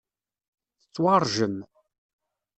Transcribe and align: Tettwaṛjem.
Tettwaṛjem. 0.81 1.57